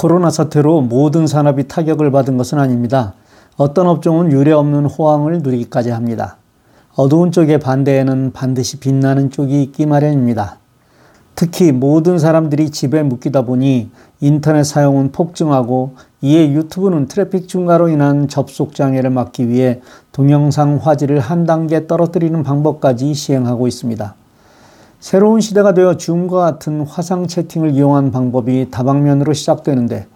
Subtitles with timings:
[0.00, 3.12] 코로나 사태로 모든 산업이 타격을 받은 것은 아닙니다.
[3.58, 6.38] 어떤 업종은 유례 없는 호황을 누리기까지 합니다.
[6.96, 10.56] 어두운 쪽의 반대에는 반드시 빛나는 쪽이 있기 마련입니다.
[11.34, 13.90] 특히 모든 사람들이 집에 묶이다 보니
[14.22, 19.82] 인터넷 사용은 폭증하고 이에 유튜브는 트래픽 증가로 인한 접속 장애를 막기 위해
[20.12, 24.14] 동영상 화질을 한 단계 떨어뜨리는 방법까지 시행하고 있습니다.
[25.00, 30.06] 새로운 시대가 되어 줌과 같은 화상 채팅을 이용한 방법이 다방면으로 시작되는데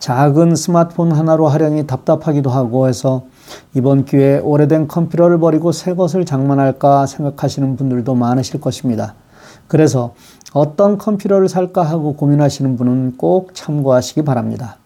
[0.00, 3.22] 작은 스마트폰 하나로 하려니 답답하기도 하고 해서
[3.74, 9.14] 이번 기회에 오래된 컴퓨터를 버리고 새 것을 장만할까 생각하시는 분들도 많으실 것입니다.
[9.68, 10.14] 그래서
[10.52, 14.78] 어떤 컴퓨터를 살까 하고 고민하시는 분은 꼭 참고하시기 바랍니다.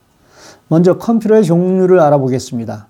[0.69, 2.87] 먼저 컴퓨터의 종류를 알아보겠습니다.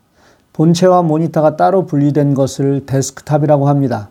[0.55, 4.09] 본체와 모니터가 따로 분리된 것을 데스크탑이라고 합니다.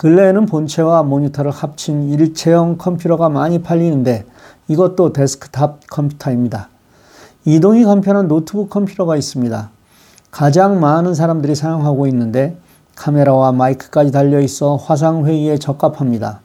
[0.00, 4.24] 근래에는 본체와 모니터를 합친 일체형 컴퓨터가 많이 팔리는데
[4.66, 6.70] 이것도 데스크탑 컴퓨터입니다.
[7.44, 9.68] 이동이 간편한 노트북 컴퓨터가 있습니다.
[10.30, 12.56] 가장 많은 사람들이 사용하고 있는데
[12.96, 16.40] 카메라와 마이크까지 달려 있어 화상회의에 적합합니다.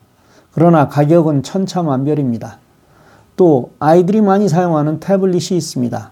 [0.51, 2.57] 그러나 가격은 천차만별입니다.
[3.37, 6.11] 또 아이들이 많이 사용하는 태블릿이 있습니다.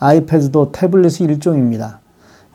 [0.00, 2.00] 아이패드도 태블릿의 일종입니다.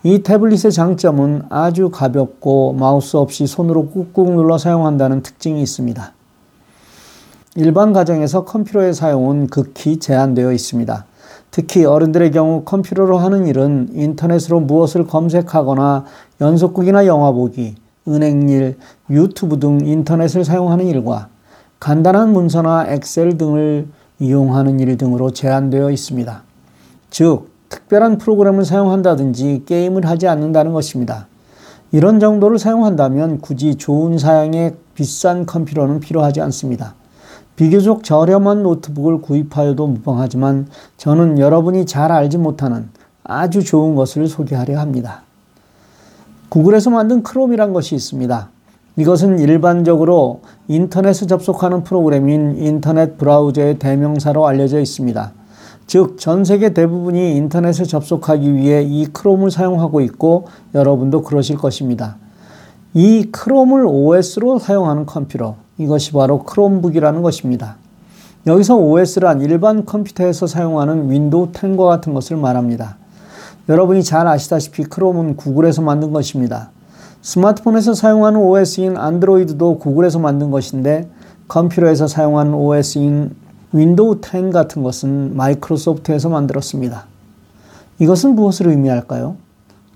[0.05, 6.13] 이 태블릿의 장점은 아주 가볍고 마우스 없이 손으로 꾹꾹 눌러 사용한다는 특징이 있습니다.
[7.55, 11.05] 일반 가정에서 컴퓨터의 사용은 극히 제한되어 있습니다.
[11.49, 16.05] 특히 어른들의 경우 컴퓨터로 하는 일은 인터넷으로 무엇을 검색하거나
[16.39, 17.73] 연속극이나 영화 보기,
[18.07, 18.77] 은행일,
[19.09, 21.29] 유튜브 등 인터넷을 사용하는 일과
[21.79, 23.87] 간단한 문서나 엑셀 등을
[24.19, 26.43] 이용하는 일 등으로 제한되어 있습니다.
[27.09, 31.27] 즉, 특별한 프로그램을 사용한다든지 게임을 하지 않는다는 것입니다.
[31.91, 36.95] 이런 정도를 사용한다면 굳이 좋은 사양의 비싼 컴퓨터는 필요하지 않습니다.
[37.57, 42.89] 비교적 저렴한 노트북을 구입하여도 무방하지만 저는 여러분이 잘 알지 못하는
[43.23, 45.23] 아주 좋은 것을 소개하려 합니다.
[46.49, 48.49] 구글에서 만든 크롬이란 것이 있습니다.
[48.97, 55.33] 이것은 일반적으로 인터넷에 접속하는 프로그램인 인터넷 브라우저의 대명사로 알려져 있습니다.
[55.87, 62.17] 즉, 전 세계 대부분이 인터넷에 접속하기 위해 이 크롬을 사용하고 있고 여러분도 그러실 것입니다.
[62.93, 67.75] 이 크롬을 OS로 사용하는 컴퓨터, 이것이 바로 크롬북이라는 것입니다.
[68.47, 72.97] 여기서 OS란 일반 컴퓨터에서 사용하는 윈도우 10과 같은 것을 말합니다.
[73.67, 76.69] 여러분이 잘 아시다시피 크롬은 구글에서 만든 것입니다.
[77.21, 81.09] 스마트폰에서 사용하는 OS인 안드로이드도 구글에서 만든 것인데
[81.47, 83.35] 컴퓨터에서 사용하는 OS인
[83.75, 87.07] 윈도우 10 같은 것은 마이크로소프트에서 만들었습니다.
[87.99, 89.35] 이것은 무엇을 의미할까요?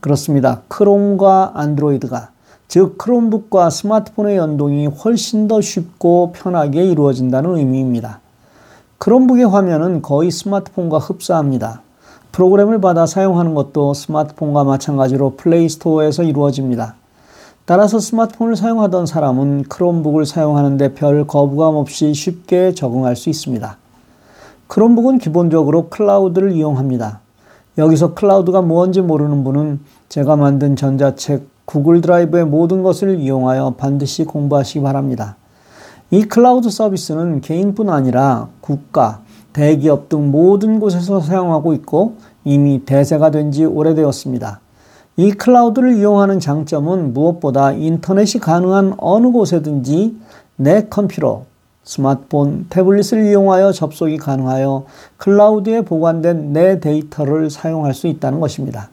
[0.02, 0.64] 그렇습니다.
[0.68, 2.32] 크롬과 안드로이드가
[2.68, 8.20] 즉 크롬북과 스마트폰의 연동이 훨씬 더 쉽고 편하게 이루어진다는 의미입니다.
[8.98, 11.82] 크롬북의 화면은 거의 스마트폰과 흡사합니다.
[12.34, 16.96] 프로그램을 받아 사용하는 것도 스마트폰과 마찬가지로 플레이스토어에서 이루어집니다.
[17.70, 23.78] 따라서 스마트폰을 사용하던 사람은 크롬북을 사용하는데 별 거부감 없이 쉽게 적응할 수 있습니다.
[24.66, 27.20] 크롬북은 기본적으로 클라우드를 이용합니다.
[27.78, 34.82] 여기서 클라우드가 무엇인지 모르는 분은 제가 만든 전자책 구글 드라이브의 모든 것을 이용하여 반드시 공부하시기
[34.82, 35.36] 바랍니다.
[36.10, 39.22] 이 클라우드 서비스는 개인뿐 아니라 국가,
[39.54, 44.60] 대기업 등 모든 곳에서 사용하고 있고 이미 대세가 된 지 오래되었습니다.
[45.20, 50.16] 이 클라우드를 이용하는 장점은 무엇보다 인터넷이 가능한 어느 곳에든지
[50.56, 51.44] 내 컴퓨터,
[51.84, 54.86] 스마트폰, 태블릿을 이용하여 접속이 가능하여
[55.18, 58.88] 클라우드에 보관된 내 데이터를 사용할 수 있다는 것입니다.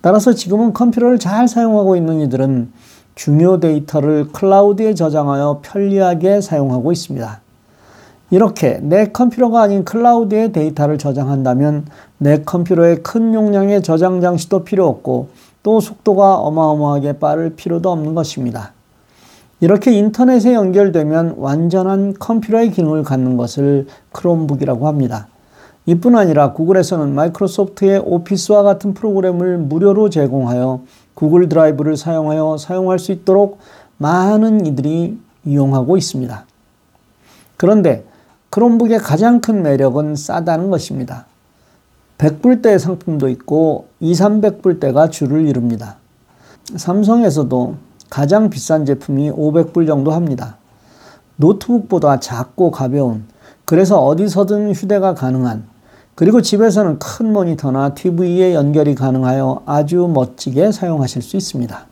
[0.00, 2.72] 따라서 지금은 컴퓨터를 잘 사용하고 있는 이들은
[3.14, 7.43] 중요 데이터를 클라우드에 저장하여 편리하게 사용하고 있습니다.
[8.34, 11.86] 이렇게 내 컴퓨터가 아닌 클라우드에 데이터를 저장한다면
[12.18, 15.28] 내 컴퓨터에 큰 용량의 저장 장치도 필요 없고
[15.62, 18.72] 또 속도가 어마어마하게 빠를 필요도 없는 것입니다.
[19.60, 25.28] 이렇게 인터넷에 연결되면 완전한 컴퓨터의 기능을 갖는 것을 크롬북이라고 합니다.
[25.86, 30.80] 이뿐 아니라 구글에서는 마이크로소프트의 오피스와 같은 프로그램을 무료로 제공하여
[31.14, 33.58] 구글 드라이브를 사용하여 사용할 수 있도록
[33.98, 36.46] 많은 이들이 이용하고 있습니다.
[37.56, 38.02] 그런데
[38.54, 41.26] 크롬북의 가장 큰 매력은 싸다는 것입니다.
[42.18, 45.96] 100불대 상품도 있고 2, 300불대가 줄을 이룹니다.
[46.76, 47.74] 삼성에서도
[48.10, 50.58] 가장 비싼 제품이 500불 정도 합니다.
[51.34, 53.24] 노트북보다 작고 가벼운,
[53.64, 55.64] 그래서 어디서든 휴대가 가능한,
[56.14, 61.86] 그리고 집에서는 큰 모니터나 TV에 연결이 가능하여 아주 멋지게 사용하실 수 있습니다.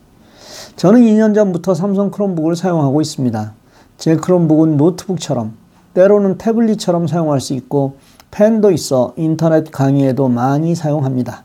[0.77, 3.53] 저는 2년 전부터 삼성 크롬북을 사용하고 있습니다.
[3.97, 5.61] 제 크롬북은 노트북처럼,
[5.93, 7.97] 때로는 태블릿처럼 사용할 수 있고,
[8.31, 11.43] 펜도 있어 인터넷 강의에도 많이 사용합니다.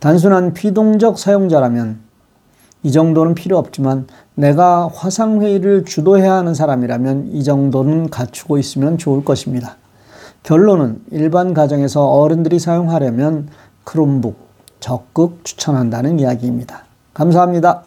[0.00, 2.00] 단순한 비동적 사용자라면
[2.82, 9.76] 이 정도는 필요 없지만 내가 화상회의를 주도해야 하는 사람이라면 이 정도는 갖추고 있으면 좋을 것입니다.
[10.42, 13.48] 결론은 일반 가정에서 어른들이 사용하려면
[13.84, 14.36] 크롬북
[14.80, 16.84] 적극 추천한다는 이야기입니다.
[17.12, 17.84] 감사합니다.